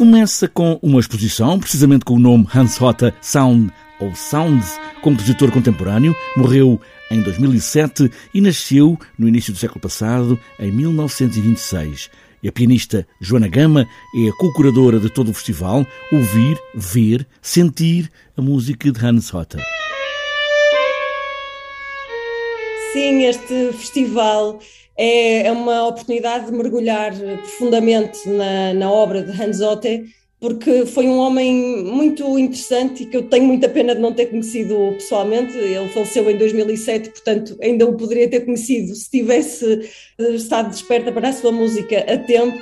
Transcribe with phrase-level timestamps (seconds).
[0.00, 6.16] Começa com uma exposição, precisamente com o nome Hans Hotta Sound ou Sounds, compositor contemporâneo,
[6.38, 6.80] morreu
[7.10, 12.08] em 2007 e nasceu no início do século passado, em 1926.
[12.42, 13.86] E a pianista Joana Gama
[14.16, 19.58] é a co-curadora de todo o festival, ouvir, ver, sentir a música de Hans Hotta.
[22.92, 24.58] Sim, este festival
[24.96, 30.06] é, é uma oportunidade de mergulhar profundamente na, na obra de Hans Otte,
[30.40, 34.26] porque foi um homem muito interessante e que eu tenho muita pena de não ter
[34.26, 35.54] conhecido pessoalmente.
[35.56, 39.90] Ele faleceu em 2007, portanto, ainda o poderia ter conhecido se tivesse
[40.34, 42.58] estado desperta para a sua música a tempo.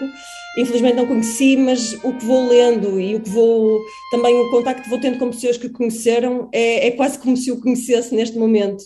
[0.59, 4.83] Infelizmente não conheci, mas o que vou lendo e o que vou também o contacto
[4.83, 8.13] que vou tendo com pessoas que o conheceram é, é quase como se o conhecesse
[8.13, 8.83] neste momento.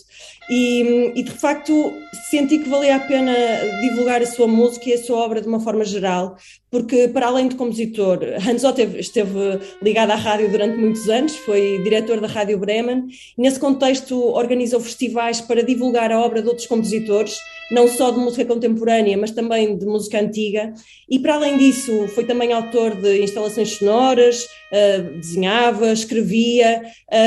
[0.51, 1.93] E, e, de facto
[2.29, 3.33] senti que valia a pena
[3.81, 6.35] divulgar a sua música e a sua obra de uma forma geral,
[6.73, 8.17] porque para além de compositor,
[8.49, 13.05] Hans Otto esteve ligado à rádio durante muitos anos, foi diretor da Rádio Bremen,
[13.37, 17.37] e nesse contexto organizou festivais para divulgar a obra de outros compositores,
[17.73, 20.73] não só de música contemporânea, mas também de música antiga,
[21.09, 26.83] e para além disso foi também autor de instalações sonoras, uh, desenhava, escrevia,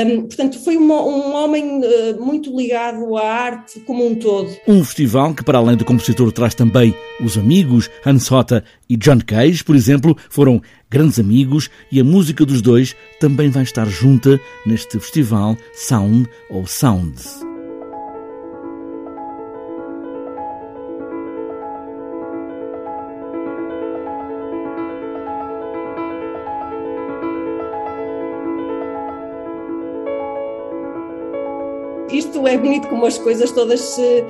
[0.07, 4.49] um, portanto foi uma, um homem uh, muito ligado à arte como um todo.
[4.65, 9.19] Um festival que para além do compositor traz também os amigos, Hans Hotta e John
[9.19, 14.39] Cage, por exemplo, foram grandes amigos e a música dos dois também vai estar junta
[14.65, 17.46] neste festival Sound ou Sounds.
[32.11, 34.23] Isto é bonito como as coisas todas se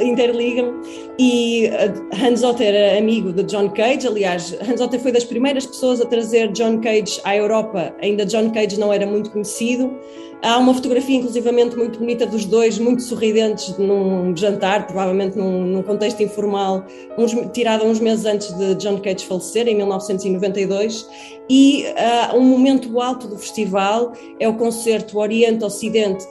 [0.00, 0.80] interligam.
[1.18, 5.66] E eh, Hans Otter era amigo de John Cage, aliás, Hans Otter foi das primeiras
[5.66, 9.94] pessoas a trazer John Cage à Europa, ainda John Cage não era muito conhecido.
[10.42, 15.82] Há uma fotografia, inclusivamente, muito bonita dos dois, muito sorridentes, num jantar, provavelmente num, num
[15.82, 16.82] contexto informal,
[17.18, 21.06] uns, tirada uns meses antes de John Cage falecer, em 1992.
[21.50, 21.84] E
[22.32, 26.24] uh, um momento alto do festival é o concerto Oriente-Ocidente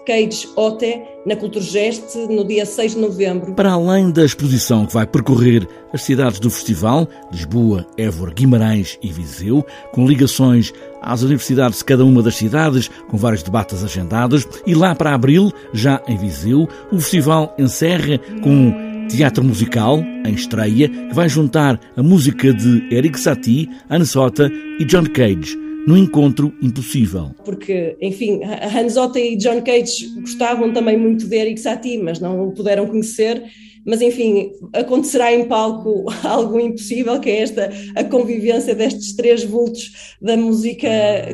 [0.50, 3.54] Cage-Ote, na Culturgest, no dia 6 de novembro.
[3.54, 9.12] Para além da exposição que vai percorrer as cidades do festival, Lisboa, Évora, Guimarães e
[9.12, 14.74] Viseu, com ligações às universidades de cada uma das cidades, com vários debates agendados, e
[14.74, 21.14] lá para abril, já em Viseu, o festival encerra com teatro musical, em estreia, que
[21.14, 27.32] vai juntar a música de Eric Satie, Anne Sota e John Cage no encontro impossível.
[27.44, 32.48] Porque, enfim, Hans Otta e John Cage gostavam também muito de Eric Satie, mas não
[32.48, 33.44] o puderam conhecer
[33.86, 40.16] mas enfim, acontecerá em palco algo impossível, que é esta a convivência destes três vultos
[40.22, 40.90] da música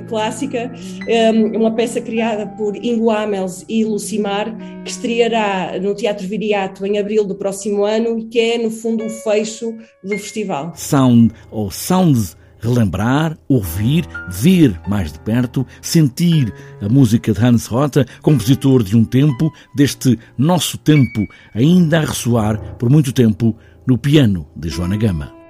[0.07, 0.71] clássica,
[1.53, 4.55] uma peça criada por Ingo Amels e Lucimar,
[4.85, 9.03] que estreará no Teatro Viriato em abril do próximo ano e que é, no fundo,
[9.03, 10.71] o fecho do festival.
[10.75, 18.05] Sound ou Sounds relembrar, ouvir, ver mais de perto, sentir a música de Hans Rota,
[18.21, 23.55] compositor de um tempo, deste nosso tempo, ainda a ressoar por muito tempo
[23.87, 25.44] no piano de Joana Gama.